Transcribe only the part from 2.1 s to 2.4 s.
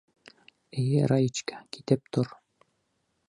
тор.